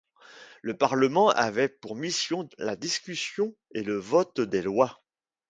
Le 0.63 0.75
parlement 0.75 1.29
avait 1.29 1.69
pour 1.69 1.95
mission 1.95 2.49
la 2.57 2.75
discussion 2.75 3.53
et 3.75 3.83
le 3.83 3.97
vote 3.97 4.41
des 4.41 4.63
lois. 4.63 4.99